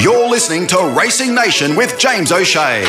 You're 0.00 0.28
listening 0.28 0.66
to 0.68 0.94
Racing 0.98 1.34
Nation 1.34 1.76
with 1.76 1.98
James 1.98 2.32
O'Shea. 2.32 2.82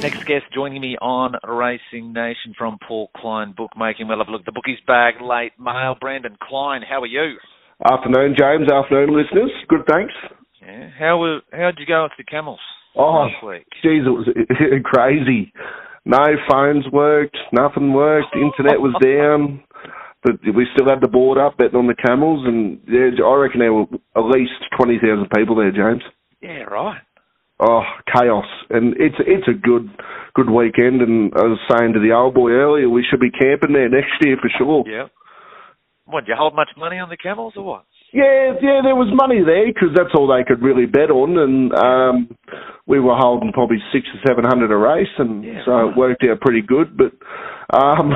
Next 0.00 0.24
guest 0.26 0.44
joining 0.54 0.80
me 0.80 0.96
on 1.00 1.34
Racing 1.46 2.12
Nation 2.12 2.54
from 2.56 2.78
Paul 2.86 3.10
Klein 3.16 3.52
Bookmaking. 3.56 4.08
We'll 4.08 4.18
have 4.18 4.28
a 4.28 4.30
look 4.30 4.40
at 4.40 4.46
the 4.46 4.52
bookies 4.52 4.78
bag 4.86 5.14
late 5.20 5.52
mail. 5.60 5.96
Brandon 6.00 6.36
Klein, 6.42 6.80
how 6.88 7.02
are 7.02 7.06
you? 7.06 7.36
Afternoon, 7.90 8.34
James. 8.38 8.68
Afternoon, 8.70 9.16
listeners. 9.16 9.50
Good, 9.68 9.82
thanks. 9.88 10.12
Yeah. 10.60 10.88
How 10.98 11.18
were, 11.18 11.40
how'd 11.52 11.78
you 11.78 11.86
go 11.86 12.04
with 12.04 12.12
the 12.18 12.24
camels 12.24 12.60
Oh, 12.96 13.28
last 13.28 13.44
week? 13.46 13.66
geez, 13.82 14.02
it 14.06 14.10
was 14.10 14.26
crazy. 14.84 15.52
No 16.04 16.18
phones 16.50 16.84
worked, 16.92 17.36
nothing 17.52 17.92
worked, 17.92 18.34
internet 18.34 18.80
was 18.80 18.92
down, 19.00 19.62
but 20.22 20.36
we 20.54 20.66
still 20.74 20.88
had 20.88 21.00
the 21.00 21.08
board 21.08 21.38
up 21.38 21.58
betting 21.58 21.76
on 21.76 21.86
the 21.86 21.94
camels, 21.94 22.46
and 22.46 22.78
yeah, 22.86 23.10
I 23.24 23.34
reckon 23.34 23.60
there 23.60 23.72
were 23.72 23.86
at 24.16 24.24
least 24.24 24.52
20,000 24.78 25.28
people 25.34 25.56
there, 25.56 25.72
James. 25.72 26.02
Yeah, 26.40 26.62
right. 26.70 27.00
Oh, 27.60 27.82
chaos. 28.12 28.46
And 28.70 28.94
it's 28.98 29.14
it's 29.20 29.46
a 29.46 29.54
good 29.54 29.88
good 30.34 30.50
weekend, 30.50 31.00
and 31.02 31.32
I 31.34 31.46
was 31.46 31.60
saying 31.70 31.92
to 31.94 32.00
the 32.00 32.12
old 32.12 32.34
boy 32.34 32.50
earlier, 32.50 32.88
we 32.88 33.04
should 33.08 33.20
be 33.20 33.30
camping 33.30 33.72
there 33.72 33.88
next 33.88 34.18
year 34.20 34.36
for 34.40 34.50
sure. 34.58 34.84
Yeah. 34.86 35.06
What, 36.04 36.22
did 36.26 36.30
you 36.30 36.36
hold 36.36 36.56
much 36.56 36.70
money 36.76 36.98
on 36.98 37.08
the 37.08 37.16
camels 37.16 37.54
or 37.56 37.62
what? 37.64 37.84
Yeah, 38.12 38.58
yeah, 38.60 38.84
there 38.84 38.98
was 38.98 39.08
money 39.14 39.40
there 39.40 39.64
because 39.72 39.88
that's 39.96 40.12
all 40.14 40.26
they 40.28 40.44
could 40.44 40.60
really 40.60 40.84
bet 40.84 41.08
on, 41.08 41.38
and 41.38 41.72
um, 41.72 42.36
we 42.86 43.00
were 43.00 43.16
holding 43.16 43.52
probably 43.52 43.78
six 43.92 44.04
or 44.12 44.20
seven 44.26 44.44
hundred 44.44 44.70
a 44.70 44.76
race, 44.76 45.08
and 45.16 45.44
Yeah, 45.44 45.64
so 45.64 45.70
right. 45.72 45.88
it 45.88 45.96
worked 45.96 46.24
out 46.28 46.40
pretty 46.40 46.60
good. 46.60 46.98
But 46.98 47.16
um, 47.72 48.12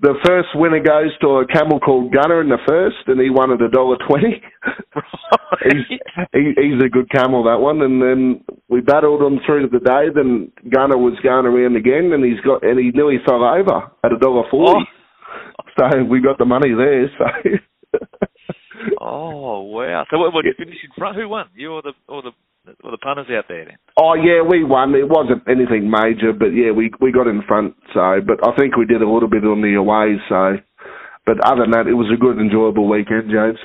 the 0.00 0.14
first 0.24 0.48
winner 0.54 0.80
goes 0.80 1.16
to 1.20 1.44
a 1.44 1.46
camel 1.46 1.78
called 1.78 2.12
Gunner 2.12 2.40
in 2.40 2.48
the 2.48 2.58
first, 2.66 2.96
and 3.06 3.20
he 3.20 3.28
won 3.28 3.52
at 3.52 3.60
a 3.60 3.68
dollar 3.68 3.96
twenty. 4.08 4.40
he's 5.62 5.98
he, 6.32 6.52
he's 6.56 6.82
a 6.82 6.88
good 6.88 7.10
camel 7.10 7.44
that 7.44 7.60
one, 7.60 7.82
and 7.82 8.00
then 8.00 8.44
we 8.68 8.80
battled 8.80 9.20
him 9.20 9.40
through 9.44 9.68
to 9.68 9.78
the 9.78 9.84
day. 9.84 10.08
Then 10.14 10.52
Gunner 10.72 10.96
was 10.96 11.18
going 11.22 11.46
around 11.46 11.76
again, 11.76 12.12
and 12.12 12.24
he's 12.24 12.40
got 12.40 12.64
and 12.64 12.78
he 12.78 12.90
nearly 12.94 13.18
fell 13.26 13.44
over 13.44 13.92
at 14.02 14.12
a 14.12 14.18
dollar 14.18 14.44
forty. 14.50 14.80
Oh. 14.80 14.84
So 15.78 16.02
we 16.04 16.20
got 16.20 16.36
the 16.36 16.44
money 16.44 16.74
there. 16.76 17.06
So. 17.16 17.98
Oh 18.98 19.60
wow! 19.60 20.04
So 20.10 20.18
what, 20.18 20.32
what 20.32 20.44
did 20.44 20.54
you 20.58 20.64
finish 20.64 20.78
in 20.82 20.90
front? 20.96 21.16
Who 21.16 21.28
won? 21.28 21.46
You 21.54 21.72
or 21.72 21.82
the 21.82 21.92
or 22.08 22.22
the 22.22 22.30
or 22.82 22.90
the 22.90 22.98
punters 22.98 23.26
out 23.30 23.44
there 23.48 23.64
then? 23.64 23.78
Oh 23.96 24.14
yeah, 24.14 24.42
we 24.42 24.64
won. 24.64 24.94
It 24.94 25.08
wasn't 25.08 25.42
anything 25.48 25.90
major, 25.90 26.32
but 26.32 26.52
yeah, 26.56 26.72
we 26.72 26.90
we 27.00 27.12
got 27.12 27.26
in 27.26 27.42
front. 27.46 27.74
So, 27.94 28.20
but 28.24 28.40
I 28.46 28.54
think 28.56 28.76
we 28.76 28.86
did 28.86 29.02
a 29.02 29.10
little 29.10 29.28
bit 29.28 29.44
on 29.44 29.62
the 29.62 29.74
away. 29.74 30.16
So, 30.28 30.58
but 31.26 31.40
other 31.44 31.62
than 31.62 31.72
that, 31.72 31.86
it 31.86 31.94
was 31.94 32.10
a 32.12 32.20
good, 32.20 32.38
enjoyable 32.38 32.88
weekend, 32.88 33.30
James. 33.30 33.58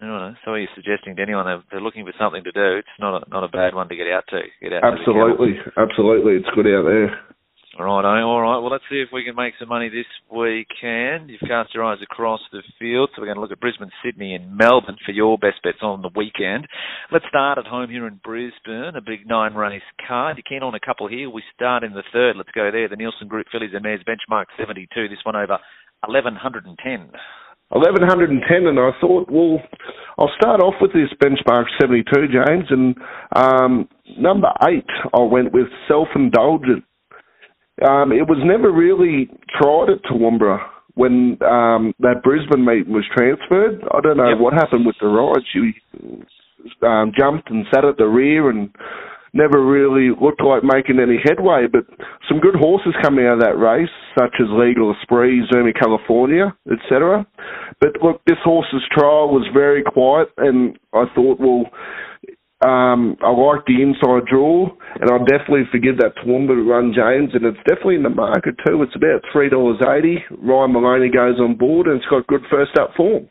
I 0.00 0.06
know. 0.06 0.34
So 0.44 0.52
are 0.52 0.58
you 0.58 0.68
suggesting 0.74 1.16
to 1.16 1.22
anyone 1.22 1.46
they're, 1.46 1.62
they're 1.70 1.80
looking 1.80 2.04
for 2.04 2.12
something 2.18 2.44
to 2.44 2.52
do? 2.52 2.78
It's 2.78 2.98
not 2.98 3.22
a, 3.22 3.30
not 3.30 3.44
a 3.44 3.48
bad 3.48 3.72
uh, 3.72 3.76
one 3.76 3.88
to 3.88 3.96
get 3.96 4.08
out 4.08 4.24
to. 4.30 4.40
Get 4.60 4.72
out. 4.72 4.80
to. 4.80 5.00
Absolutely, 5.00 5.56
absolutely, 5.76 6.32
it's 6.34 6.50
good 6.54 6.66
out 6.66 6.84
there. 6.84 7.08
All 7.76 7.84
right, 7.84 8.22
all 8.22 8.40
right. 8.40 8.58
Well, 8.60 8.70
let's 8.70 8.84
see 8.88 9.02
if 9.02 9.08
we 9.12 9.24
can 9.24 9.34
make 9.34 9.54
some 9.58 9.68
money 9.68 9.88
this 9.88 10.06
weekend. 10.30 11.28
You've 11.28 11.42
cast 11.42 11.74
your 11.74 11.82
eyes 11.82 11.98
across 12.00 12.38
the 12.52 12.62
field, 12.78 13.10
so 13.10 13.20
we're 13.20 13.26
going 13.26 13.34
to 13.34 13.40
look 13.40 13.50
at 13.50 13.58
Brisbane, 13.58 13.90
Sydney, 13.98 14.36
and 14.36 14.56
Melbourne 14.56 14.96
for 15.04 15.10
your 15.10 15.38
best 15.38 15.58
bets 15.64 15.82
on 15.82 16.00
the 16.00 16.10
weekend. 16.14 16.68
Let's 17.10 17.24
start 17.28 17.58
at 17.58 17.66
home 17.66 17.90
here 17.90 18.06
in 18.06 18.20
Brisbane, 18.22 18.94
a 18.94 19.00
big 19.00 19.26
nine 19.26 19.54
race 19.54 19.82
card. 20.06 20.36
You're 20.36 20.46
keen 20.46 20.62
on 20.62 20.76
a 20.76 20.86
couple 20.86 21.08
here. 21.08 21.28
We 21.28 21.42
start 21.52 21.82
in 21.82 21.94
the 21.94 22.04
third. 22.12 22.36
Let's 22.36 22.54
go 22.54 22.70
there. 22.70 22.88
The 22.88 22.94
Nielsen 22.94 23.26
Group 23.26 23.48
Fillies 23.50 23.74
and 23.74 23.82
Mares 23.82 24.06
benchmark 24.06 24.46
72. 24.56 24.86
This 25.08 25.18
one 25.24 25.34
over 25.34 25.58
1110. 26.06 27.10
1110, 27.70 28.68
and 28.68 28.78
I 28.78 28.90
thought, 29.00 29.26
well, 29.28 29.58
I'll 30.16 30.30
start 30.38 30.60
off 30.60 30.74
with 30.80 30.92
this 30.92 31.10
benchmark 31.18 31.64
72, 31.80 32.28
James, 32.30 32.66
and 32.70 32.94
um, 33.34 33.88
number 34.16 34.52
eight, 34.68 34.86
I 35.12 35.22
went 35.22 35.52
with 35.52 35.66
self-indulgent. 35.88 36.84
Um, 37.84 38.12
it 38.12 38.26
was 38.26 38.38
never 38.44 38.72
really 38.72 39.28
tried 39.60 39.90
at 39.90 40.02
Toowoomba 40.04 40.58
when 40.94 41.36
um, 41.42 41.92
that 42.00 42.22
Brisbane 42.22 42.64
meet 42.64 42.86
was 42.88 43.04
transferred. 43.14 43.82
I 43.92 44.00
don't 44.00 44.16
know 44.16 44.30
Yep. 44.30 44.38
what 44.38 44.54
happened 44.54 44.86
with 44.86 44.96
the 45.00 45.08
ride. 45.08 45.42
She 45.52 45.74
um, 46.82 47.12
jumped 47.18 47.50
and 47.50 47.66
sat 47.74 47.84
at 47.84 47.96
the 47.98 48.06
rear 48.06 48.48
and 48.48 48.70
never 49.34 49.64
really 49.66 50.14
looked 50.18 50.42
like 50.42 50.62
making 50.62 51.00
any 51.00 51.18
headway. 51.24 51.66
But 51.70 51.84
some 52.28 52.38
good 52.38 52.54
horses 52.54 52.94
coming 53.02 53.26
out 53.26 53.34
of 53.34 53.40
that 53.40 53.58
race, 53.58 53.90
such 54.18 54.34
as 54.40 54.46
Legal 54.48 54.94
Esprit, 54.94 55.42
Zermi 55.52 55.74
California, 55.78 56.54
etc. 56.70 57.26
But 57.80 58.00
look, 58.02 58.22
this 58.26 58.38
horse's 58.44 58.82
trial 58.92 59.28
was 59.28 59.46
very 59.52 59.82
quiet, 59.82 60.28
and 60.38 60.78
I 60.94 61.04
thought, 61.14 61.40
well, 61.40 61.64
um, 62.62 63.16
I 63.20 63.30
like 63.34 63.66
the 63.66 63.82
inside 63.82 64.30
draw, 64.30 64.70
and 65.00 65.10
I'll 65.10 65.26
definitely 65.26 65.66
forgive 65.72 65.98
that 65.98 66.16
Toowoomba 66.22 66.54
to 66.54 66.62
run 66.62 66.94
James, 66.94 67.34
and 67.34 67.44
it's 67.44 67.60
definitely 67.66 67.96
in 67.96 68.06
the 68.06 68.14
market 68.14 68.54
too. 68.64 68.80
It's 68.82 68.94
about 68.94 69.26
three 69.32 69.50
dollars 69.50 69.82
eighty. 69.82 70.22
Ryan 70.30 70.72
Maloney 70.72 71.10
goes 71.10 71.40
on 71.40 71.56
board, 71.56 71.88
and 71.88 71.96
it's 71.96 72.08
got 72.08 72.26
good 72.26 72.46
first 72.50 72.78
up 72.78 72.94
form. 72.96 73.28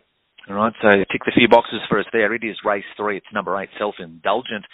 All 0.50 0.56
right, 0.56 0.74
so 0.82 0.90
tick 1.10 1.24
the 1.26 1.32
few 1.34 1.48
boxes 1.48 1.80
for 1.88 2.00
us 2.00 2.06
there. 2.12 2.34
It 2.34 2.44
is 2.44 2.58
race 2.66 2.84
three. 2.98 3.18
It's 3.18 3.34
number 3.34 3.58
eight, 3.62 3.70
self-indulgent. 3.80 4.66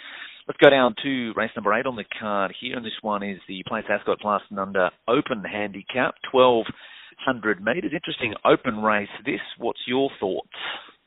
Let's 0.48 0.58
go 0.58 0.68
down 0.68 0.96
to 1.04 1.32
race 1.36 1.52
number 1.54 1.72
eight 1.72 1.86
on 1.86 1.94
the 1.94 2.04
card 2.18 2.52
here, 2.60 2.76
and 2.76 2.84
this 2.84 2.98
one 3.02 3.22
is 3.22 3.38
the 3.46 3.62
Place 3.68 3.84
Ascot 3.88 4.18
Class 4.18 4.40
and 4.50 4.58
Under 4.58 4.90
Open 5.06 5.44
Handicap, 5.44 6.16
1200 6.32 7.62
metres. 7.62 7.92
Interesting 7.94 8.34
open 8.44 8.82
race 8.82 9.08
this. 9.24 9.40
What's 9.58 9.80
your 9.86 10.10
thoughts? 10.18 10.48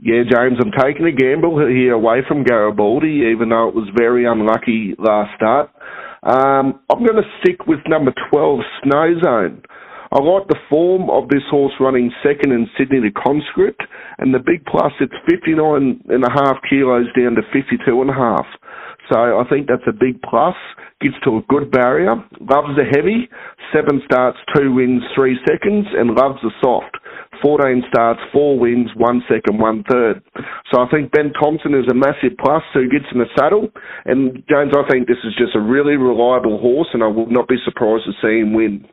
Yeah, 0.03 0.28
James, 0.28 0.59
I'm 0.59 0.75
taking 0.75 1.06
a 1.08 1.16
gamble 1.16 1.56
here 1.66 1.94
away 1.94 2.28
from 2.28 2.44
Garibaldi, 2.44 3.31
even 3.31 3.47
though 3.47 3.69
it 3.69 3.75
was 3.75 3.88
very 3.96 4.25
unlucky 4.28 4.96
last 5.00 5.31
start. 5.38 5.72
Um, 6.24 6.84
I'm 6.91 7.08
going 7.08 7.24
to 7.24 7.30
stick 7.40 7.68
with 7.68 7.80
number 7.88 8.12
12, 8.30 8.59
Snow 8.84 9.16
Zone. 9.24 9.63
I 10.12 10.19
like 10.19 10.50
the 10.50 10.59
form 10.69 11.09
of 11.09 11.30
this 11.30 11.47
horse 11.50 11.72
running 11.80 12.12
second 12.22 12.52
in 12.52 12.68
Sydney 12.78 13.00
to 13.00 13.12
Conscript, 13.16 13.80
and 14.19 14.34
the 14.34 14.44
big 14.44 14.66
plus, 14.66 14.92
it's 15.00 15.16
59 15.31 16.03
and 16.09 16.24
a 16.25 16.31
half 16.36 16.58
kilos 16.69 17.08
down 17.16 17.36
to 17.40 17.42
52 17.56 17.80
and 18.02 18.09
a 18.09 18.13
half. 18.13 18.46
So 19.08 19.40
I 19.40 19.47
think 19.50 19.68
that's 19.68 19.88
a 19.88 19.96
big 19.96 20.22
plus. 20.22 20.56
Gets 21.00 21.16
to 21.24 21.38
a 21.38 21.47
good 21.47 21.72
barrier. 21.72 22.16
Loves 22.44 22.75
the 22.75 22.84
heavy. 22.92 23.30
Seven 23.72 24.02
starts, 24.03 24.38
two 24.56 24.74
wins, 24.74 25.03
three 25.16 25.40
seconds, 25.47 25.88
and 25.96 26.12
loves 26.12 26.40
the 26.44 26.52
soft. 26.62 26.92
14 27.44 27.84
starts, 27.90 28.22
four 28.31 28.58
wins, 28.58 28.90
one 28.96 29.22
second, 29.28 29.59
one 29.59 29.84
third. 29.92 30.24
So 30.72 30.80
I 30.80 30.90
think 30.90 31.12
Ben 31.12 31.34
Thompson 31.34 31.76
is 31.76 31.86
a 31.92 31.94
massive 31.94 32.40
plus 32.40 32.64
who 32.74 32.90
gets 32.90 33.06
in 33.12 33.20
the 33.20 33.28
saddle. 33.38 33.68
And 34.06 34.42
James, 34.50 34.72
I 34.74 34.90
think 34.90 35.08
this 35.08 35.22
is 35.24 35.36
just 35.38 35.56
a 35.56 35.59
really 35.59 35.98
reliable 35.98 36.58
horse, 36.58 36.88
and 36.94 37.04
I 37.04 37.08
would 37.08 37.30
not 37.30 37.48
be 37.48 37.58
surprised 37.66 38.06
to 38.06 38.14
see 38.24 38.40
him 38.40 38.54
win. 38.54 38.88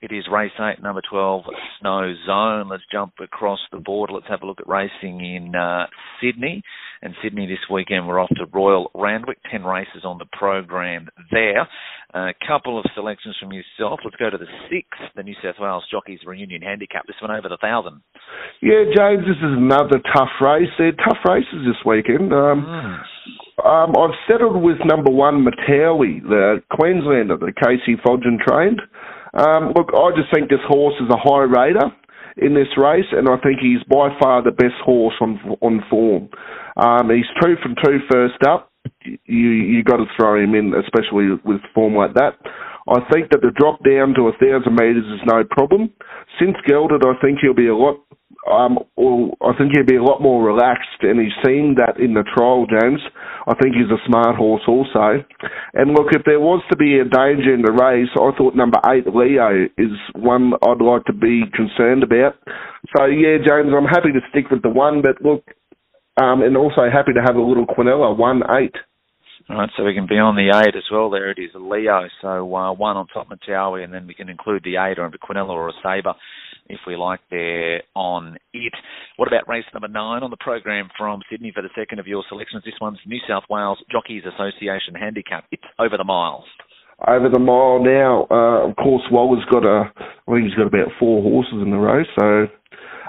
It 0.00 0.12
is 0.12 0.24
race 0.32 0.52
eight, 0.58 0.82
number 0.82 1.02
12, 1.10 1.42
Snow 1.80 2.14
Zone. 2.24 2.68
Let's 2.70 2.84
jump 2.90 3.14
across 3.22 3.58
the 3.70 3.80
border. 3.80 4.14
Let's 4.14 4.28
have 4.28 4.40
a 4.42 4.46
look 4.46 4.60
at 4.60 4.68
racing 4.68 5.20
in 5.20 5.54
uh, 5.54 5.86
Sydney. 6.22 6.62
And 7.02 7.14
Sydney 7.22 7.46
this 7.46 7.64
weekend, 7.72 8.06
we're 8.06 8.20
off 8.20 8.28
to 8.36 8.44
Royal 8.52 8.90
Randwick. 8.94 9.38
10 9.50 9.64
races 9.64 10.04
on 10.04 10.18
the 10.18 10.26
program 10.32 11.08
there. 11.30 11.66
A 12.12 12.34
couple 12.46 12.78
of 12.78 12.84
selections 12.94 13.36
from 13.40 13.52
yourself. 13.52 14.00
Let's 14.04 14.16
go 14.16 14.28
to 14.28 14.36
the 14.36 14.50
sixth, 14.68 15.00
the 15.16 15.22
New 15.22 15.34
South 15.42 15.54
Wales 15.58 15.84
Jockeys 15.90 16.20
Reunion 16.26 16.60
Handicap. 16.60 17.06
This 17.06 17.16
one 17.22 17.30
over 17.30 17.48
the 17.48 17.56
thousand. 17.56 18.02
Yeah, 18.60 18.84
James, 18.94 19.24
this 19.24 19.40
is 19.40 19.56
another 19.56 19.96
tough 20.14 20.36
race. 20.42 20.68
They're 20.76 20.92
tough 20.92 21.24
races 21.24 21.64
this 21.64 21.80
weekend. 21.86 22.34
Um, 22.34 22.66
um, 23.64 23.96
I've 23.96 24.16
settled 24.28 24.62
with 24.62 24.76
number 24.84 25.10
one, 25.10 25.44
Matawi, 25.44 26.20
the 26.22 26.62
Queenslander, 26.70 27.38
the 27.38 27.52
Casey 27.56 27.96
Fogden 28.04 28.38
trained. 28.46 28.82
Um, 29.32 29.72
look, 29.74 29.88
I 29.94 30.10
just 30.16 30.28
think 30.34 30.50
this 30.50 30.64
horse 30.66 30.94
is 31.00 31.08
a 31.08 31.16
high 31.16 31.44
raider 31.48 31.88
in 32.36 32.54
this 32.54 32.68
race, 32.76 33.06
and 33.12 33.28
I 33.28 33.36
think 33.42 33.60
he's 33.60 33.82
by 33.84 34.08
far 34.20 34.42
the 34.42 34.50
best 34.50 34.78
horse 34.84 35.14
on 35.20 35.38
on 35.60 35.82
form. 35.90 36.28
Um, 36.76 37.10
he's 37.10 37.28
two 37.42 37.56
from 37.62 37.74
two 37.84 37.98
first 38.10 38.42
up. 38.46 38.70
You 39.04 39.48
you 39.50 39.82
got 39.84 39.96
to 39.96 40.06
throw 40.16 40.42
him 40.42 40.54
in, 40.54 40.74
especially 40.74 41.38
with 41.44 41.60
form 41.74 41.94
like 41.94 42.14
that. 42.14 42.34
I 42.88 43.00
think 43.12 43.30
that 43.30 43.40
the 43.42 43.52
drop 43.54 43.84
down 43.84 44.14
to 44.14 44.28
a 44.28 44.32
thousand 44.32 44.74
metres 44.74 45.06
is 45.06 45.20
no 45.26 45.44
problem. 45.50 45.90
Since 46.40 46.56
gelded, 46.66 47.02
I 47.04 47.14
think 47.20 47.38
he'll 47.40 47.54
be 47.54 47.68
a 47.68 47.76
lot. 47.76 48.00
Um, 48.48 48.78
I 48.96 49.52
think 49.58 49.76
he'd 49.76 49.86
be 49.86 49.96
a 49.96 50.02
lot 50.02 50.22
more 50.22 50.42
relaxed, 50.42 51.02
and 51.02 51.20
he's 51.20 51.36
seen 51.44 51.76
that 51.76 52.00
in 52.00 52.14
the 52.14 52.24
trial, 52.24 52.64
James. 52.64 53.00
I 53.46 53.54
think 53.60 53.74
he's 53.76 53.90
a 53.92 54.00
smart 54.06 54.36
horse 54.36 54.62
also. 54.66 55.22
And 55.74 55.92
look, 55.92 56.08
if 56.12 56.22
there 56.24 56.40
was 56.40 56.62
to 56.70 56.76
be 56.76 56.98
a 56.98 57.04
danger 57.04 57.52
in 57.52 57.60
the 57.60 57.72
race, 57.72 58.08
I 58.16 58.32
thought 58.36 58.56
number 58.56 58.80
eight, 58.88 59.06
Leo, 59.06 59.68
is 59.76 59.92
one 60.14 60.52
I'd 60.62 60.80
like 60.80 61.04
to 61.04 61.12
be 61.12 61.44
concerned 61.52 62.02
about. 62.02 62.36
So 62.96 63.04
yeah, 63.06 63.36
James, 63.44 63.72
I'm 63.76 63.84
happy 63.84 64.12
to 64.12 64.24
stick 64.30 64.50
with 64.50 64.62
the 64.62 64.70
one, 64.70 65.02
but 65.02 65.20
look, 65.20 65.44
um, 66.16 66.42
and 66.42 66.56
also 66.56 66.88
happy 66.90 67.12
to 67.12 67.22
have 67.22 67.36
a 67.36 67.42
little 67.42 67.66
Quinella, 67.66 68.16
one 68.16 68.42
eight. 68.56 68.74
All 69.48 69.56
right, 69.56 69.70
so 69.76 69.84
we 69.84 69.94
can 69.94 70.06
be 70.06 70.18
on 70.18 70.36
the 70.36 70.52
eight 70.54 70.76
as 70.76 70.84
well. 70.92 71.10
There 71.10 71.30
it 71.30 71.38
is, 71.38 71.50
a 71.54 71.58
Leo. 71.58 72.06
So 72.22 72.54
uh, 72.54 72.72
one 72.72 72.96
on 72.96 73.06
top 73.08 73.30
of 73.30 73.38
Matawi, 73.38 73.84
and 73.84 73.92
then 73.92 74.06
we 74.06 74.14
can 74.14 74.28
include 74.28 74.62
the 74.64 74.76
eight 74.76 74.98
or 74.98 75.06
a 75.06 75.10
Quinella 75.10 75.50
or 75.50 75.68
a 75.68 75.72
Sabre 75.82 76.14
if 76.70 76.80
we 76.86 76.96
like, 76.96 77.20
there 77.30 77.82
on 77.94 78.36
it. 78.52 78.72
What 79.16 79.28
about 79.28 79.48
race 79.48 79.64
number 79.74 79.88
nine 79.88 80.22
on 80.22 80.30
the 80.30 80.36
program 80.38 80.88
from 80.96 81.20
Sydney 81.30 81.52
for 81.54 81.62
the 81.62 81.68
second 81.76 81.98
of 81.98 82.06
your 82.06 82.24
selections? 82.28 82.62
This 82.64 82.74
one's 82.80 82.98
New 83.06 83.18
South 83.28 83.44
Wales 83.50 83.78
Jockeys 83.90 84.22
Association 84.24 84.94
Handicap. 84.94 85.44
It's 85.50 85.62
over 85.78 85.96
the 85.96 86.04
miles. 86.04 86.44
Over 87.06 87.28
the 87.28 87.38
mile 87.38 87.82
now. 87.82 88.26
Uh, 88.30 88.68
of 88.68 88.76
course, 88.76 89.02
Waller's 89.10 89.44
got 89.50 89.64
a, 89.64 89.90
I 89.98 90.32
think 90.32 90.44
he's 90.46 90.54
got 90.54 90.66
about 90.66 90.92
four 90.98 91.22
horses 91.22 91.62
in 91.62 91.70
the 91.70 91.78
race. 91.78 92.06
So, 92.18 92.46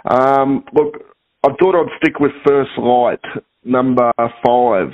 um, 0.10 0.63
look, 0.74 0.96
I 1.44 1.50
thought 1.60 1.75
I'd 1.75 1.98
stick 2.02 2.19
with 2.19 2.31
First 2.48 2.72
Light, 2.78 3.19
number 3.63 4.12
five. 4.46 4.94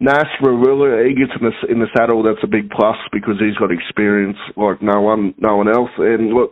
Nash 0.00 0.30
Rawiller, 0.42 1.06
he 1.06 1.14
gets 1.14 1.30
in 1.38 1.46
the 1.46 1.54
in 1.70 1.78
the 1.78 1.86
saddle. 1.96 2.22
That's 2.22 2.42
a 2.42 2.50
big 2.50 2.68
plus 2.70 2.96
because 3.12 3.38
he's 3.38 3.56
got 3.56 3.70
experience 3.70 4.36
like 4.56 4.82
no 4.82 5.00
one 5.00 5.34
no 5.38 5.56
one 5.56 5.68
else. 5.68 5.90
And 5.98 6.34
look, 6.34 6.50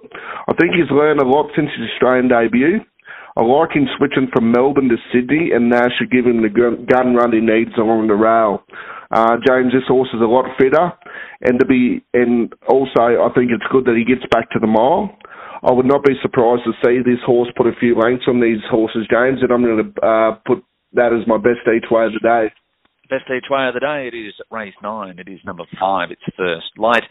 I 0.49 0.55
think 0.55 0.75
he's 0.75 0.91
learned 0.91 1.21
a 1.21 1.27
lot 1.27 1.51
since 1.57 1.69
his 1.75 1.91
Australian 1.95 2.29
debut. 2.29 2.79
I 3.35 3.43
like 3.43 3.73
him 3.73 3.89
switching 3.97 4.29
from 4.33 4.53
Melbourne 4.53 4.91
to 4.91 4.97
Sydney, 5.11 5.51
and 5.57 5.71
Nash 5.71 5.97
should 5.99 6.13
give 6.13 6.27
him 6.27 6.43
the 6.43 6.53
gun 6.53 7.15
run 7.15 7.33
he 7.33 7.41
needs 7.41 7.73
along 7.79 8.07
the 8.07 8.15
rail. 8.15 8.63
Uh, 9.11 9.41
James, 9.49 9.73
this 9.73 9.89
horse 9.89 10.09
is 10.13 10.21
a 10.21 10.29
lot 10.29 10.45
fitter, 10.57 10.93
and 11.41 11.59
to 11.59 11.67
be 11.67 12.05
and 12.15 12.53
also 12.69 13.19
I 13.19 13.29
think 13.35 13.51
it's 13.51 13.67
good 13.73 13.87
that 13.87 13.99
he 13.99 14.05
gets 14.05 14.25
back 14.31 14.51
to 14.53 14.61
the 14.61 14.71
mile. 14.71 15.11
I 15.65 15.73
would 15.73 15.87
not 15.87 16.05
be 16.05 16.15
surprised 16.23 16.63
to 16.65 16.79
see 16.85 17.03
this 17.03 17.23
horse 17.25 17.49
put 17.57 17.67
a 17.67 17.79
few 17.79 17.99
lengths 17.99 18.27
on 18.29 18.41
these 18.41 18.63
horses, 18.71 19.07
James, 19.11 19.43
and 19.43 19.51
I'm 19.51 19.63
going 19.63 19.83
to 19.83 20.07
uh, 20.07 20.31
put 20.47 20.63
that 20.95 21.13
as 21.13 21.27
my 21.27 21.39
best 21.39 21.67
each 21.67 21.91
way 21.91 22.07
of 22.07 22.13
the 22.13 22.21
day. 22.23 22.53
Best 23.11 23.25
each 23.31 23.51
way 23.51 23.69
of 23.69 23.75
the 23.75 23.81
day. 23.81 24.09
It 24.13 24.17
is 24.17 24.35
race 24.51 24.75
nine. 24.83 25.19
It 25.19 25.29
is 25.29 25.41
number 25.45 25.65
five. 25.79 26.11
It's 26.11 26.23
first 26.37 26.79
light. 26.79 27.05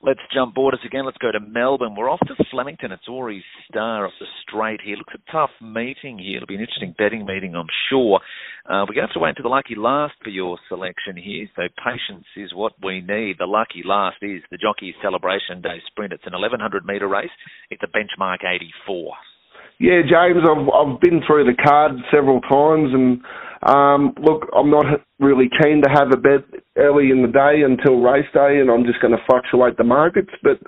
Let's 0.00 0.20
jump 0.32 0.54
borders 0.54 0.80
again. 0.86 1.04
Let's 1.04 1.18
go 1.18 1.32
to 1.32 1.40
Melbourne. 1.40 1.96
We're 1.96 2.08
off 2.08 2.20
to 2.20 2.44
Flemington. 2.52 2.92
It's 2.92 3.08
Ori 3.08 3.44
Star 3.68 4.06
off 4.06 4.12
the 4.20 4.26
straight 4.42 4.80
here. 4.80 4.96
Looks 4.96 5.14
a 5.14 5.32
tough 5.32 5.50
meeting 5.60 6.18
here. 6.18 6.36
It'll 6.36 6.46
be 6.46 6.54
an 6.54 6.60
interesting 6.60 6.94
betting 6.96 7.26
meeting, 7.26 7.56
I'm 7.56 7.66
sure. 7.90 8.20
Uh, 8.64 8.86
we're 8.86 8.94
going 8.94 9.06
to 9.06 9.10
have 9.10 9.14
to 9.14 9.18
wait 9.18 9.30
until 9.30 9.50
the 9.50 9.56
lucky 9.56 9.74
last 9.74 10.14
for 10.22 10.30
your 10.30 10.56
selection 10.68 11.16
here. 11.16 11.48
So 11.56 11.62
patience 11.82 12.26
is 12.36 12.54
what 12.54 12.74
we 12.80 13.00
need. 13.00 13.36
The 13.38 13.46
lucky 13.46 13.82
last 13.84 14.18
is 14.22 14.40
the 14.52 14.56
Jockey's 14.56 14.94
Celebration 15.02 15.62
Day 15.62 15.82
Sprint. 15.88 16.12
It's 16.12 16.26
an 16.26 16.32
1100 16.32 16.86
metre 16.86 17.08
race. 17.08 17.34
It's 17.70 17.82
a 17.82 17.90
benchmark 17.90 18.46
84. 18.46 19.14
Yeah, 19.80 20.02
James, 20.02 20.42
I've 20.42 20.68
I've 20.74 21.00
been 21.00 21.22
through 21.26 21.44
the 21.44 21.54
card 21.54 21.92
several 22.10 22.40
times, 22.42 22.90
and 22.94 23.22
um, 23.62 24.14
look, 24.22 24.46
I'm 24.56 24.70
not 24.70 24.86
really 25.18 25.50
keen 25.60 25.82
to 25.82 25.90
have 25.90 26.12
a 26.12 26.16
bet 26.16 26.46
early 26.76 27.10
in 27.10 27.22
the 27.22 27.32
day 27.32 27.62
until 27.66 28.00
race 28.00 28.28
day, 28.32 28.60
and 28.60 28.70
I'm 28.70 28.84
just 28.84 29.00
going 29.00 29.16
to 29.16 29.24
fluctuate 29.26 29.76
the 29.76 29.84
markets. 29.84 30.30
But 30.42 30.62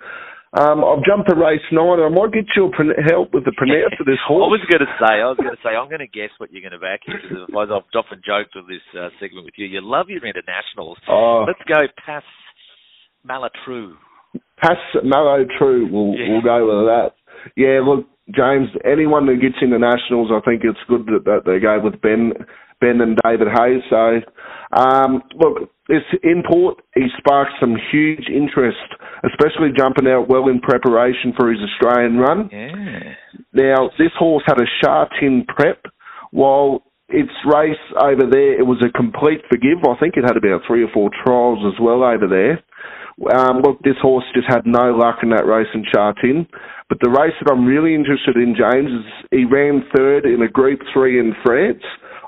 um, 0.59 0.83
I've 0.83 1.05
jumped 1.07 1.31
to 1.31 1.37
race 1.39 1.63
nine, 1.71 2.03
and 2.03 2.11
I 2.11 2.11
might 2.11 2.35
get 2.35 2.51
your 2.57 2.71
help 3.07 3.31
with 3.33 3.45
the 3.45 3.55
pronounce 3.57 3.95
of 4.01 4.07
this 4.07 4.19
horse. 4.27 4.43
I 4.51 4.59
was 4.59 4.67
going 4.67 4.83
to 4.83 4.93
say, 4.99 5.23
I 5.23 5.31
was 5.31 5.39
going 5.39 5.55
to 5.55 5.63
say, 5.63 5.79
I'm 5.79 5.87
going 5.87 6.03
to 6.03 6.11
guess 6.11 6.35
what 6.39 6.51
you're 6.51 6.67
going 6.67 6.75
to 6.75 6.83
back 6.83 7.07
here. 7.07 7.23
Because 7.23 7.47
I've 7.55 7.71
often 7.71 8.19
joked 8.27 8.59
with 8.59 8.67
this 8.67 8.83
uh, 8.99 9.15
segment 9.23 9.47
with 9.47 9.55
you. 9.55 9.67
You 9.71 9.79
love 9.87 10.11
your 10.11 10.27
internationals. 10.27 10.99
Oh. 11.07 11.47
Let's 11.47 11.63
go 11.71 11.87
Pas 12.05 12.27
Malatru. 13.23 13.95
Pas 14.61 14.79
Malatru. 15.07 15.87
We'll 15.91 16.19
Yeah. 16.19 16.35
we'll 16.35 16.43
go 16.43 16.59
with 16.67 16.87
that. 16.91 17.15
Yeah, 17.55 17.81
look, 17.87 18.07
James. 18.35 18.69
Anyone 18.85 19.27
that 19.27 19.41
gets 19.41 19.63
into 19.63 19.79
nationals, 19.79 20.31
I 20.35 20.41
think 20.43 20.63
it's 20.65 20.83
good 20.89 21.07
that, 21.07 21.25
that 21.25 21.43
they 21.47 21.59
go 21.59 21.79
with 21.79 22.01
Ben, 22.03 22.33
Ben 22.81 23.01
and 23.01 23.19
David 23.25 23.49
Hayes. 23.49 23.83
So, 23.91 24.21
um, 24.73 25.23
look, 25.35 25.71
this 25.89 26.03
import 26.23 26.79
he 26.95 27.07
sparked 27.19 27.53
some 27.61 27.77
huge 27.91 28.29
interest, 28.29 28.79
especially 29.25 29.71
jumping 29.77 30.07
out 30.07 30.29
well 30.29 30.49
in 30.49 30.61
preparation 30.61 31.33
for 31.37 31.51
his 31.51 31.61
Australian 31.61 32.19
run. 32.19 32.49
Yeah. 32.53 33.15
Now, 33.53 33.91
this 33.99 34.13
horse 34.19 34.45
had 34.47 34.61
a 34.61 34.67
Sha 34.81 35.07
Tin 35.19 35.45
prep, 35.49 35.85
while 36.31 36.83
its 37.09 37.33
race 37.45 37.83
over 37.99 38.23
there, 38.31 38.59
it 38.59 38.67
was 38.67 38.83
a 38.87 38.97
complete 38.97 39.43
forgive. 39.51 39.83
I 39.83 39.99
think 39.99 40.17
it 40.17 40.25
had 40.25 40.37
about 40.37 40.63
three 40.67 40.85
or 40.85 40.91
four 40.95 41.11
trials 41.25 41.59
as 41.67 41.79
well 41.81 42.05
over 42.05 42.27
there. 42.29 42.63
Um, 43.35 43.61
look, 43.61 43.83
this 43.83 43.99
horse 44.01 44.25
just 44.35 44.49
had 44.49 44.65
no 44.65 44.97
luck 44.97 45.19
in 45.23 45.31
that 45.31 45.47
race 45.47 45.69
in 45.75 45.85
Sha 45.93 46.13
Tin. 46.23 46.47
But 46.89 46.99
the 47.03 47.11
race 47.11 47.35
that 47.43 47.53
I'm 47.53 47.67
really 47.67 47.95
interested 47.95 48.37
in, 48.37 48.57
James, 48.57 48.91
is 48.91 49.07
he 49.31 49.45
ran 49.45 49.85
third 49.95 50.25
in 50.25 50.43
a 50.43 50.49
Group 50.49 50.81
3 50.93 51.21
in 51.21 51.35
France. 51.45 51.83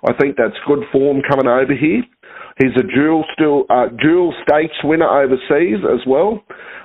I 0.05 0.13
think 0.15 0.37
that's 0.37 0.57
good 0.67 0.85
form 0.91 1.23
coming 1.29 1.47
over 1.47 1.75
here. 1.75 2.03
He's 2.59 2.77
a 2.77 2.83
dual 2.83 3.25
still 3.33 3.65
uh, 3.71 3.87
dual 4.03 4.35
stakes 4.43 4.77
winner 4.85 5.09
overseas 5.09 5.81
as 5.89 6.01
well. 6.07 6.43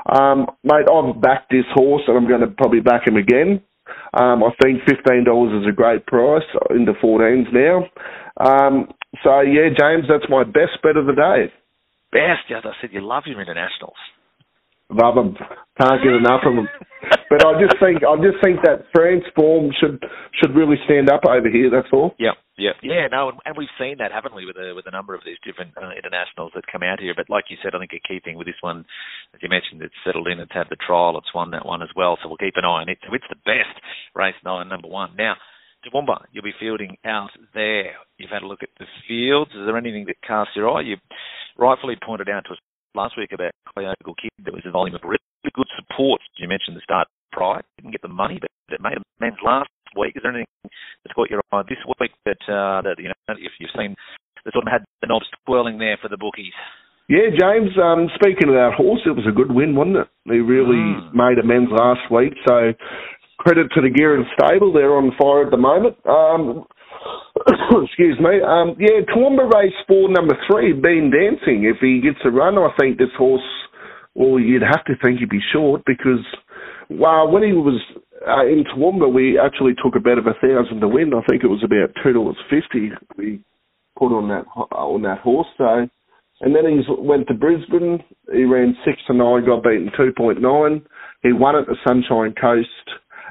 Um, 0.07 0.47
mate, 0.63 0.87
I've 0.91 1.19
backed 1.21 1.51
this 1.51 1.65
horse 1.73 2.03
and 2.07 2.15
I'm 2.15 2.27
going 2.27 2.41
to 2.41 2.47
probably 2.47 2.79
back 2.79 3.07
him 3.07 3.17
again. 3.17 3.61
Um, 4.13 4.43
I 4.43 4.49
think 4.61 4.81
fifteen 4.87 5.23
dollars 5.25 5.61
is 5.61 5.67
a 5.67 5.75
great 5.75 6.05
price 6.05 6.43
into 6.69 6.93
fourteens 6.93 7.51
now. 7.51 7.83
Um, 8.39 8.87
so 9.23 9.41
yeah, 9.41 9.69
James, 9.77 10.05
that's 10.07 10.29
my 10.29 10.43
best 10.43 10.81
bet 10.83 10.95
of 10.95 11.05
the 11.05 11.13
day. 11.13 11.51
Best, 12.11 12.47
as 12.55 12.63
I 12.63 12.71
said, 12.79 12.91
you 12.93 13.01
love 13.01 13.23
your 13.25 13.41
internationals. 13.41 13.97
Them. 14.89 15.35
Can't 15.75 16.01
get 16.01 16.15
enough 16.15 16.47
of 16.47 16.55
them. 16.55 16.67
But 17.29 17.43
I 17.45 17.59
just 17.59 17.75
think 17.83 18.07
I 18.07 18.15
just 18.23 18.39
think 18.39 18.63
that 18.63 18.87
France 18.95 19.23
form 19.35 19.69
should 19.75 19.99
should 20.39 20.55
really 20.55 20.79
stand 20.85 21.11
up 21.11 21.27
over 21.27 21.49
here. 21.51 21.69
That's 21.69 21.91
all. 21.91 22.15
Yep, 22.17 22.33
yep, 22.57 22.75
yeah. 22.81 23.11
No, 23.11 23.29
and, 23.29 23.37
and 23.43 23.55
we've 23.59 23.71
seen 23.77 23.99
that, 23.99 24.15
haven't 24.15 24.33
we, 24.33 24.47
with 24.47 24.55
a 24.55 24.73
with 24.73 24.87
a 24.87 24.95
number 24.95 25.13
of 25.13 25.21
these 25.27 25.37
different 25.43 25.75
uh, 25.75 25.91
internationals 25.91 26.55
that 26.55 26.71
come 26.71 26.83
out 26.83 26.99
here. 27.03 27.13
But 27.15 27.29
like 27.29 27.51
you 27.51 27.57
said, 27.61 27.75
I 27.75 27.79
think 27.79 27.91
a 27.93 28.07
key 28.07 28.21
thing 28.23 28.37
with 28.37 28.47
this 28.47 28.61
one, 28.61 28.85
as 29.35 29.43
you 29.43 29.49
mentioned, 29.49 29.83
it's 29.83 29.93
settled 30.05 30.27
in. 30.31 30.39
It's 30.39 30.55
had 30.55 30.71
the 30.71 30.79
trial. 30.79 31.19
It's 31.19 31.35
won 31.35 31.51
that 31.51 31.67
one 31.67 31.83
as 31.83 31.91
well. 31.95 32.17
So 32.23 32.29
we'll 32.29 32.41
keep 32.41 32.55
an 32.55 32.65
eye 32.65 32.87
on 32.87 32.89
it. 32.89 32.97
So 33.03 33.13
it's 33.13 33.27
the 33.29 33.43
best 33.43 33.75
race 34.15 34.39
nine, 34.43 34.69
number 34.69 34.87
one. 34.87 35.11
Now. 35.17 35.35
Toowoomba, 35.85 36.25
you'll 36.31 36.43
be 36.43 36.57
fielding 36.59 36.97
out 37.05 37.29
there. 37.53 37.93
You've 38.17 38.31
had 38.31 38.41
a 38.41 38.47
look 38.47 38.63
at 38.63 38.73
the 38.79 38.87
fields. 39.07 39.51
Is 39.51 39.61
there 39.63 39.77
anything 39.77 40.05
that 40.07 40.17
casts 40.25 40.55
your 40.55 40.69
eye? 40.71 40.81
You 40.81 40.97
rightfully 41.55 41.95
pointed 42.03 42.27
out 42.29 42.45
to 42.45 42.53
us 42.53 42.59
last 42.97 43.15
week 43.17 43.31
about 43.31 43.53
Cleogal 43.69 44.17
Kid. 44.17 44.33
There 44.43 44.53
was 44.53 44.65
a 44.65 44.71
volume 44.71 44.95
of 44.95 45.01
really 45.05 45.21
good 45.53 45.69
support. 45.77 46.19
You 46.37 46.49
mentioned 46.49 46.75
the 46.75 46.81
start 46.81 47.07
pride. 47.31 47.63
Didn't 47.77 47.91
get 47.91 48.01
the 48.01 48.09
money, 48.09 48.39
but 48.41 48.49
it 48.73 48.81
made 48.81 48.97
amends 49.21 49.37
last 49.45 49.69
week. 49.95 50.17
Is 50.17 50.23
there 50.23 50.33
anything 50.33 50.49
that's 51.05 51.13
caught 51.13 51.29
your 51.29 51.41
eye 51.53 51.61
this 51.69 51.77
week 52.01 52.11
that, 52.25 52.41
uh, 52.49 52.81
that 52.81 52.95
you 52.97 53.09
know, 53.09 53.37
if 53.37 53.53
you've 53.59 53.69
seen 53.77 53.95
that 54.43 54.53
sort 54.53 54.65
of 54.65 54.71
had 54.71 54.83
the 55.01 55.07
knobs 55.07 55.29
twirling 55.45 55.77
there 55.77 55.97
for 56.01 56.09
the 56.09 56.17
bookies? 56.17 56.53
Yeah, 57.07 57.31
James. 57.31 57.71
Um, 57.79 58.09
speaking 58.15 58.49
of 58.49 58.55
that 58.55 58.73
horse, 58.75 58.99
it 59.05 59.15
was 59.15 59.23
a 59.29 59.31
good 59.31 59.53
win, 59.53 59.75
wasn't 59.75 60.03
it? 60.03 60.07
He 60.25 60.39
really 60.43 60.75
Mm. 60.75 61.13
made 61.13 61.39
amends 61.39 61.71
last 61.71 62.03
week. 62.11 62.33
So 62.45 62.73
credit 63.39 63.71
to 63.75 63.81
the 63.81 63.89
gear 63.89 64.15
and 64.15 64.25
stable. 64.35 64.73
They're 64.73 64.97
on 64.97 65.11
fire 65.15 65.45
at 65.45 65.51
the 65.51 65.57
moment. 65.57 65.95
Um, 66.05 66.67
excuse 67.83 68.19
me. 68.19 68.41
Um, 68.41 68.75
yeah, 68.79 69.01
Toowoomba 69.13 69.51
race 69.53 69.73
four, 69.87 70.09
number 70.09 70.37
three, 70.49 70.73
Bean 70.73 71.11
Dancing. 71.11 71.63
If 71.63 71.77
he 71.81 72.01
gets 72.01 72.19
a 72.25 72.29
run, 72.31 72.57
I 72.57 72.69
think 72.79 72.97
this 72.97 73.13
horse. 73.17 73.41
Well, 74.15 74.39
you'd 74.39 74.63
have 74.63 74.83
to 74.85 74.93
think 75.03 75.19
he'd 75.19 75.29
be 75.29 75.39
short 75.53 75.83
because, 75.85 76.25
well, 76.89 77.29
when 77.29 77.43
he 77.43 77.53
was 77.53 77.79
uh, 78.27 78.45
in 78.45 78.63
Toowoomba, 78.65 79.13
we 79.13 79.39
actually 79.39 79.73
took 79.83 79.95
a 79.95 79.99
bet 79.99 80.17
of 80.17 80.25
a 80.25 80.33
thousand 80.41 80.81
to 80.81 80.87
win. 80.87 81.13
I 81.13 81.21
think 81.29 81.43
it 81.43 81.47
was 81.47 81.63
about 81.63 81.93
two 82.03 82.13
dollars 82.13 82.37
fifty. 82.49 82.89
We 83.17 83.41
put 83.97 84.11
on 84.15 84.27
that 84.29 84.45
on 84.71 85.01
that 85.03 85.19
horse. 85.19 85.47
So, 85.57 85.87
and 86.41 86.55
then 86.55 86.65
he 86.65 86.81
went 86.99 87.27
to 87.27 87.33
Brisbane. 87.33 88.03
He 88.33 88.43
ran 88.43 88.75
six 88.85 88.97
to 89.07 89.13
nine, 89.13 89.45
got 89.45 89.63
beaten 89.63 89.91
two 89.95 90.11
point 90.17 90.41
nine. 90.41 90.81
He 91.23 91.33
won 91.33 91.55
at 91.55 91.67
the 91.67 91.77
Sunshine 91.87 92.33
Coast, 92.39 92.67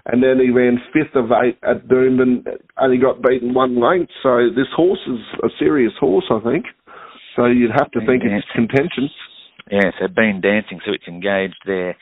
and 0.07 0.23
then 0.23 0.39
he 0.39 0.51
ran 0.51 0.79
fifth 0.93 1.15
of 1.15 1.31
eight 1.33 1.59
at 1.63 1.89
Doomben, 1.89 2.47
and 2.79 2.93
he 2.93 2.99
got 2.99 3.23
beaten 3.23 3.55
one 3.55 3.81
length. 3.81 4.13
So 4.23 4.49
this 4.55 4.69
horse 4.75 5.01
is 5.07 5.21
a 5.43 5.49
serious 5.59 5.93
horse, 5.99 6.27
I 6.31 6.41
think. 6.41 6.67
So 7.35 7.47
you'd 7.47 7.73
have 7.73 7.91
to 7.93 8.01
think 8.01 8.23
it's 8.25 8.47
contention. 8.55 9.11
Yeah, 9.71 9.91
so 9.99 10.07
been 10.09 10.41
dancing, 10.41 10.81
so 10.87 10.93
it's 10.93 11.09
engaged 11.09 11.59
there 11.67 11.97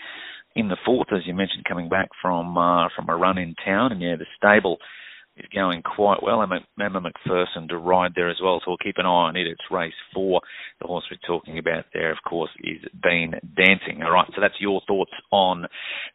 in 0.55 0.69
the 0.69 0.77
fourth, 0.85 1.09
as 1.13 1.27
you 1.27 1.35
mentioned, 1.35 1.65
coming 1.65 1.89
back 1.89 2.11
from 2.21 2.57
uh, 2.57 2.89
from 2.95 3.09
a 3.09 3.17
run 3.17 3.39
in 3.39 3.55
town, 3.65 3.91
and 3.91 4.01
yeah, 4.01 4.17
the 4.17 4.27
stable 4.37 4.79
is 5.37 5.47
going 5.55 5.83
quite 5.83 6.23
well. 6.23 6.43
Emma, 6.43 6.61
McPherson 6.79 7.69
to 7.69 7.79
ride 7.79 8.13
there 8.15 8.31
as 8.31 8.37
well, 8.43 8.61
so 8.61 8.71
we'll 8.71 8.77
keep 8.79 8.99
an 8.99 9.07
eye 9.07 9.29
on 9.29 9.37
it. 9.37 9.47
It's 9.47 9.71
race 9.71 9.93
four. 10.13 10.41
The 10.81 10.87
horse 10.87 11.05
we're 11.11 11.27
talking 11.27 11.59
about 11.59 11.87
there, 11.93 12.13
of 12.13 12.19
course, 12.29 12.51
is 12.63 12.79
Been 13.03 13.35
Dancing. 13.57 14.03
All 14.03 14.13
right, 14.13 14.29
so 14.35 14.41
that's 14.41 14.61
your 14.61 14.81
thoughts 14.87 15.13
on 15.33 15.67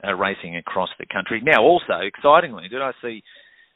uh, 0.07 0.13
racing 0.15 0.55
across 0.55 0.89
the 0.99 1.05
country. 1.05 1.41
Now, 1.43 1.61
also 1.61 1.99
excitingly, 2.01 2.69
did 2.69 2.81
I 2.81 2.91
see? 3.01 3.23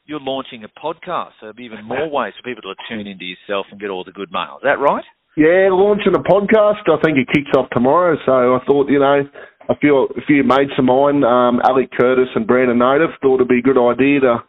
You're 0.06 0.20
launching 0.20 0.64
a 0.64 0.68
podcast, 0.68 1.40
so 1.40 1.48
there'll 1.48 1.56
be 1.56 1.64
even 1.64 1.84
more 1.84 2.10
ways 2.10 2.34
for 2.36 2.48
people 2.48 2.62
to 2.62 2.74
tune 2.88 3.06
into 3.06 3.24
yourself 3.24 3.66
and 3.70 3.80
get 3.80 3.88
all 3.88 4.04
the 4.04 4.12
good 4.12 4.30
mail. 4.30 4.56
Is 4.60 4.64
that 4.64 4.78
right? 4.78 5.04
Yeah, 5.36 5.68
launching 5.72 6.14
a 6.14 6.20
podcast. 6.20 6.86
I 6.86 7.00
think 7.02 7.18
it 7.18 7.26
kicks 7.32 7.50
off 7.56 7.70
tomorrow. 7.72 8.16
So 8.26 8.54
I 8.54 8.58
thought, 8.66 8.88
you 8.88 9.00
know, 9.00 9.22
a 9.68 9.76
few 9.76 9.96
a 9.96 10.20
few 10.26 10.44
mates 10.44 10.76
of 10.78 10.84
mine, 10.84 11.24
um, 11.24 11.60
Alec 11.64 11.90
Curtis 11.98 12.28
and 12.34 12.46
Brandon 12.46 12.78
Native, 12.78 13.10
thought 13.22 13.36
it'd 13.36 13.48
be 13.48 13.58
a 13.58 13.62
good 13.62 13.80
idea 13.80 14.20
to, 14.20 14.44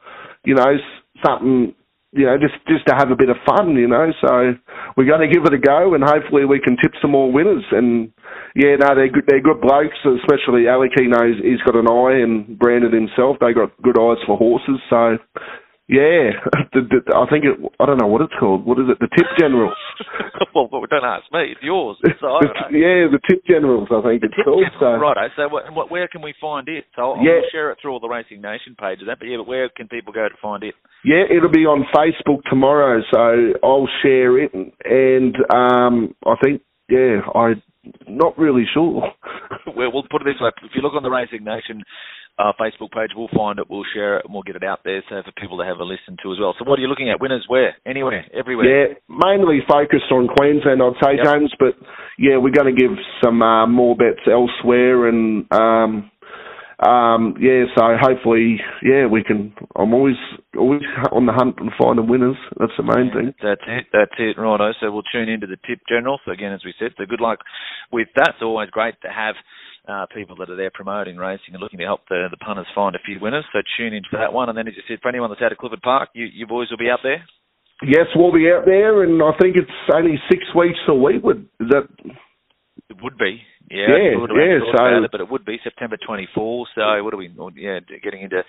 you 0.45 0.55
know, 0.55 0.77
something 1.25 1.73
you 2.15 2.25
know, 2.25 2.37
just 2.39 2.55
just 2.65 2.87
to 2.87 2.95
have 2.95 3.11
a 3.11 3.15
bit 3.15 3.29
of 3.29 3.35
fun, 3.45 3.75
you 3.75 3.87
know. 3.87 4.07
So 4.23 4.55
we're 4.95 5.05
going 5.05 5.27
to 5.27 5.33
give 5.33 5.43
it 5.45 5.53
a 5.53 5.59
go, 5.59 5.93
and 5.93 6.03
hopefully 6.03 6.45
we 6.45 6.61
can 6.61 6.77
tip 6.81 6.93
some 7.01 7.11
more 7.11 7.29
winners. 7.31 7.65
And 7.71 8.11
yeah, 8.55 8.79
no, 8.79 8.95
they're 8.95 9.11
good. 9.11 9.25
They're 9.27 9.43
good 9.43 9.59
blokes, 9.59 9.99
especially 9.99 10.67
Alec. 10.67 10.91
He 10.95 11.07
knows 11.07 11.35
he's 11.43 11.61
got 11.67 11.75
an 11.75 11.91
eye, 11.91 12.23
and 12.23 12.57
Brandon 12.57 12.93
himself. 12.93 13.35
They 13.41 13.51
got 13.51 13.75
good 13.83 13.99
eyes 13.99 14.23
for 14.25 14.37
horses. 14.37 14.79
So 14.89 15.17
yeah, 15.87 16.33
the, 16.73 16.81
the, 16.81 16.99
I 17.13 17.29
think 17.29 17.45
it. 17.45 17.61
I 17.79 17.85
don't 17.85 18.01
know 18.01 18.09
what 18.09 18.21
it's 18.21 18.33
called. 18.39 18.65
What 18.65 18.79
is 18.81 18.89
it? 18.89 18.97
The 18.97 19.09
Tip 19.13 19.29
Generals. 19.37 19.77
well, 20.55 20.67
but 20.71 20.89
don't 20.89 21.05
ask 21.05 21.29
me. 21.31 21.53
It's 21.53 21.61
yours. 21.61 21.97
So 22.01 22.41
the, 22.41 22.49
yeah, 22.73 23.05
the 23.05 23.21
Tip 23.29 23.45
Generals. 23.45 23.89
I 23.93 24.01
think 24.01 24.21
the 24.21 24.33
it's 24.33 24.41
called. 24.43 24.65
So. 24.79 24.97
Right. 24.97 25.29
So, 25.35 25.47
what, 25.47 25.91
where 25.91 26.07
can 26.07 26.23
we 26.23 26.33
find 26.41 26.67
it? 26.69 26.85
So, 26.95 27.13
I'll, 27.13 27.23
yeah. 27.23 27.45
share 27.51 27.69
it 27.69 27.77
through 27.81 27.93
all 27.93 27.99
the 27.99 28.09
Racing 28.09 28.41
Nation 28.41 28.75
pages. 28.79 29.05
But 29.05 29.27
yeah, 29.27 29.37
but 29.37 29.47
where 29.47 29.69
can 29.69 29.87
people 29.87 30.11
go 30.11 30.27
to 30.27 30.35
find 30.41 30.63
it? 30.63 30.73
Yeah, 31.05 31.21
it'll 31.29 31.53
be 31.53 31.69
on 31.69 31.85
Facebook 31.93 32.41
tomorrow. 32.49 33.01
So 33.13 33.53
I'll 33.63 33.89
share 34.01 34.41
it, 34.41 34.51
and 34.53 35.35
um, 35.53 36.15
I 36.25 36.33
think 36.43 36.63
yeah, 36.89 37.21
I 37.35 37.61
not 38.07 38.37
really 38.39 38.65
sure. 38.73 39.13
well, 39.67 39.91
we'll 39.93 40.09
put 40.09 40.21
it 40.21 40.33
this 40.33 40.41
way: 40.41 40.49
if 40.63 40.71
you 40.73 40.81
look 40.81 40.93
on 40.93 41.03
the 41.03 41.11
Racing 41.11 41.43
Nation 41.43 41.83
uh, 42.37 42.51
Facebook 42.59 42.91
page. 42.91 43.11
We'll 43.15 43.29
find 43.35 43.59
it, 43.59 43.69
we'll 43.69 43.85
share 43.93 44.17
it, 44.17 44.25
and 44.25 44.33
we'll 44.33 44.43
get 44.43 44.55
it 44.55 44.63
out 44.63 44.79
there 44.83 45.03
so 45.09 45.21
for 45.23 45.31
people 45.39 45.57
to 45.59 45.65
have 45.65 45.77
a 45.77 45.83
listen 45.83 46.17
to 46.23 46.31
as 46.31 46.39
well. 46.39 46.55
So, 46.57 46.65
what 46.65 46.79
are 46.79 46.81
you 46.81 46.87
looking 46.87 47.09
at? 47.09 47.21
Winners 47.21 47.45
where? 47.47 47.75
Anywhere? 47.85 48.25
Everywhere? 48.33 48.89
Yeah, 48.89 48.93
mainly 49.07 49.59
focused 49.67 50.11
on 50.11 50.27
Queensland, 50.27 50.81
I'd 50.81 50.99
say, 51.03 51.15
yep. 51.17 51.25
James. 51.25 51.53
But 51.59 51.75
yeah, 52.17 52.37
we're 52.37 52.51
going 52.51 52.73
to 52.73 52.79
give 52.79 52.91
some 53.23 53.41
uh, 53.41 53.67
more 53.67 53.95
bets 53.95 54.27
elsewhere, 54.29 55.07
and 55.07 55.45
um, 55.51 56.11
um, 56.79 57.35
yeah, 57.39 57.63
so 57.77 57.95
hopefully, 57.95 58.59
yeah, 58.83 59.07
we 59.07 59.23
can. 59.23 59.53
I'm 59.77 59.93
always 59.93 60.19
always 60.57 60.81
on 61.13 61.25
the 61.25 61.31
hunt 61.31 61.55
and 61.59 61.71
finding 61.79 62.09
winners. 62.09 62.35
That's 62.59 62.73
the 62.75 62.83
main 62.83 63.11
thing. 63.13 63.33
That's 63.41 63.63
it. 63.65 63.85
That's 63.93 64.11
it, 64.19 64.37
righto. 64.37 64.73
So 64.81 64.91
we'll 64.91 65.07
tune 65.07 65.29
into 65.29 65.47
the 65.47 65.55
tip 65.67 65.79
general. 65.87 66.19
So 66.25 66.31
again, 66.31 66.51
as 66.51 66.65
we 66.65 66.73
said, 66.77 66.91
so 66.97 67.05
good 67.05 67.21
luck 67.21 67.39
with 67.93 68.09
that. 68.17 68.35
It's 68.35 68.43
always 68.43 68.69
great 68.71 68.95
to 69.03 69.07
have 69.07 69.35
uh, 69.87 70.05
people 70.13 70.35
that 70.37 70.49
are 70.49 70.55
there 70.55 70.71
promoting 70.73 71.17
racing 71.17 71.53
and 71.53 71.61
looking 71.61 71.79
to 71.79 71.85
help 71.85 72.01
the, 72.09 72.27
the 72.31 72.37
punters 72.37 72.67
find 72.73 72.95
a 72.95 72.99
few 73.05 73.19
winners. 73.19 73.45
So 73.53 73.59
tune 73.77 73.93
in 73.93 74.03
for 74.09 74.17
that 74.19 74.33
one. 74.33 74.49
And 74.49 74.57
then, 74.57 74.67
as 74.67 74.73
you 74.75 74.83
said, 74.87 74.99
for 75.01 75.09
anyone 75.09 75.29
that's 75.29 75.41
out 75.41 75.51
of 75.51 75.57
Clifford 75.57 75.81
Park, 75.81 76.09
you, 76.13 76.25
you 76.25 76.47
boys 76.47 76.69
will 76.69 76.77
be 76.77 76.89
out 76.89 76.99
there. 77.03 77.23
Yes, 77.83 78.07
we'll 78.15 78.31
be 78.31 78.47
out 78.49 78.63
there, 78.65 79.03
and 79.03 79.21
I 79.21 79.35
think 79.37 79.57
it's 79.57 79.69
only 79.93 80.15
six 80.31 80.43
weeks 80.55 80.79
a 80.87 80.95
week. 80.95 81.21
Would 81.23 81.49
that? 81.59 81.89
It 82.89 82.97
would 83.03 83.17
be. 83.17 83.41
Yeah, 83.69 83.87
yeah, 83.89 84.15
yeah. 84.15 84.59
So, 84.71 85.03
it, 85.03 85.11
but 85.11 85.19
it 85.19 85.29
would 85.29 85.43
be 85.43 85.57
September 85.61 85.97
24. 85.97 86.67
So 86.73 87.03
what 87.03 87.13
are 87.13 87.17
we? 87.17 87.33
Yeah, 87.55 87.79
getting 88.01 88.21
into 88.21 88.43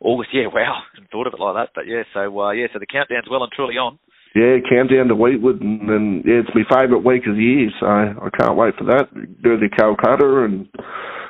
August. 0.00 0.30
Yeah, 0.32 0.48
wow, 0.52 0.82
thought 1.12 1.28
of 1.28 1.34
it 1.34 1.38
like 1.38 1.54
that. 1.54 1.68
But 1.76 1.86
yeah, 1.86 2.02
so 2.12 2.40
uh, 2.40 2.50
yeah, 2.50 2.66
so 2.72 2.80
the 2.80 2.86
countdown's 2.90 3.30
well 3.30 3.44
and 3.44 3.52
truly 3.52 3.74
on 3.74 3.98
yeah, 4.34 4.56
countdown 4.68 5.08
to 5.08 5.14
Weetwood, 5.14 5.60
and, 5.60 5.90
and 5.90 6.24
yeah, 6.24 6.40
it's 6.40 6.54
my 6.54 6.64
favourite 6.80 7.04
week 7.04 7.26
of 7.28 7.36
the 7.36 7.42
year, 7.42 7.70
so 7.78 7.86
I 7.86 8.30
can't 8.40 8.56
wait 8.56 8.74
for 8.76 8.84
that. 8.84 9.12
Do 9.12 9.58
the 9.60 9.68
Calcutta 9.68 10.44
and 10.44 10.68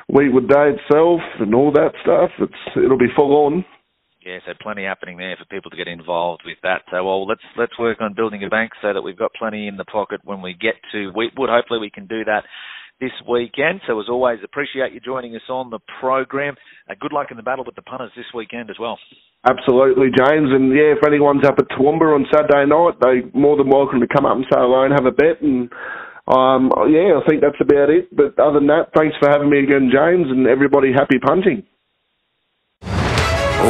Weetwood 0.09 0.49
Day 0.49 0.75
itself 0.75 1.21
and 1.39 1.55
all 1.55 1.71
that 1.71 1.93
stuff. 2.01 2.31
It's 2.39 2.77
it'll 2.77 2.97
be 2.97 3.13
full 3.15 3.35
on. 3.45 3.65
Yeah, 4.25 4.39
so 4.45 4.53
plenty 4.61 4.85
happening 4.85 5.17
there 5.17 5.35
for 5.35 5.45
people 5.45 5.69
to 5.71 5.77
get 5.77 5.87
involved 5.87 6.43
with 6.45 6.57
that. 6.63 6.83
So 6.91 7.03
well, 7.03 7.27
let's 7.27 7.43
let's 7.57 7.77
work 7.77 7.99
on 7.99 8.13
building 8.13 8.43
a 8.43 8.49
bank 8.49 8.71
so 8.81 8.93
that 8.93 9.01
we've 9.01 9.17
got 9.17 9.33
plenty 9.37 9.67
in 9.67 9.75
the 9.75 9.85
pocket 9.85 10.21
when 10.23 10.41
we 10.41 10.53
get 10.53 10.75
to 10.93 11.11
Weetwood. 11.11 11.49
Hopefully, 11.49 11.79
we 11.79 11.89
can 11.89 12.07
do 12.07 12.23
that 12.25 12.43
this 13.01 13.11
weekend. 13.29 13.81
So 13.85 13.99
as 13.99 14.07
always, 14.07 14.39
appreciate 14.43 14.93
you 14.93 15.01
joining 15.01 15.35
us 15.35 15.49
on 15.49 15.69
the 15.69 15.79
program. 15.99 16.55
Uh, 16.89 16.93
good 16.99 17.11
luck 17.11 17.27
in 17.31 17.37
the 17.37 17.43
battle 17.43 17.65
with 17.65 17.75
the 17.75 17.81
punters 17.81 18.11
this 18.15 18.31
weekend 18.33 18.69
as 18.69 18.77
well. 18.79 18.97
Absolutely, 19.43 20.07
James. 20.07 20.55
And 20.55 20.71
yeah, 20.71 20.95
if 20.95 21.03
anyone's 21.05 21.43
up 21.45 21.55
at 21.59 21.67
Toowoomba 21.75 22.15
on 22.15 22.25
Saturday 22.31 22.63
night, 22.65 22.95
they're 23.01 23.27
more 23.33 23.57
than 23.57 23.69
welcome 23.69 23.99
to 23.99 24.07
come 24.07 24.25
up 24.25 24.37
and 24.37 24.45
say 24.45 24.55
hello 24.55 24.83
and 24.83 24.93
have 24.93 25.05
a 25.05 25.11
bet. 25.11 25.41
And 25.41 25.69
um, 26.27 26.71
yeah, 26.89 27.19
I 27.19 27.27
think 27.27 27.41
that's 27.41 27.59
about 27.59 27.89
it. 27.89 28.15
But 28.15 28.39
other 28.39 28.59
than 28.59 28.67
that, 28.67 28.91
thanks 28.95 29.15
for 29.19 29.29
having 29.29 29.49
me 29.49 29.59
again, 29.59 29.91
James, 29.91 30.27
and 30.29 30.47
everybody 30.47 30.93
happy 30.93 31.19
punting. 31.19 31.63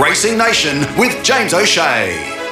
Racing 0.01 0.38
Nation 0.38 0.79
with 0.98 1.24
James 1.24 1.53
O'Shea. 1.53 2.42